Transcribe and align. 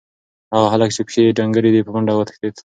هغه 0.55 0.67
هلک 0.73 0.89
چې 0.95 1.01
پښې 1.07 1.21
یې 1.25 1.35
ډنګرې 1.37 1.69
دي، 1.73 1.81
په 1.85 1.91
منډه 1.95 2.13
وتښتېد. 2.15 2.55